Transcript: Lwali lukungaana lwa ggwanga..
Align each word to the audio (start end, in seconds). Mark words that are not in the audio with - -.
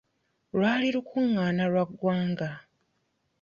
Lwali 0.55 0.87
lukungaana 0.95 1.63
lwa 1.71 1.83
ggwanga.. 1.89 2.49